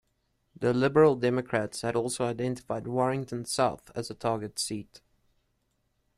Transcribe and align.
The 0.57 0.73
Liberal 0.73 1.15
Democrats 1.15 1.81
had 1.81 1.95
also 1.95 2.25
identified 2.25 2.87
Warrington 2.87 3.45
South 3.45 3.91
as 3.93 4.09
a 4.09 4.15
target 4.15 4.57
seat. 4.57 4.99